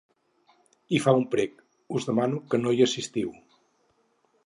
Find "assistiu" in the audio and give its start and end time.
2.91-3.39